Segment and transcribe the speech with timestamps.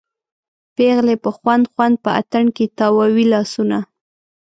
[0.75, 3.77] پیغلې په خوند خوند په اتڼ کې تاووي لاسونه